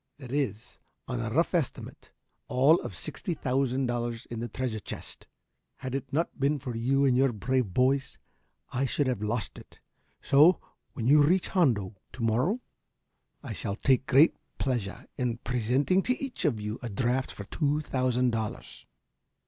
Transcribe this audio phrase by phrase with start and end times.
[0.17, 2.09] "There is, on a rough estimate,
[2.47, 5.27] all of sixty thousand dollars in the treasure chest.
[5.75, 8.17] Had it not been for you and your brave boys
[8.71, 9.79] I should have lost it.
[10.19, 10.59] So,
[10.93, 12.61] when you reach Hondo to morrow,
[13.43, 17.81] I shall take great pleasure in presenting to each of you a draft for two
[17.81, 18.87] thousand dollars."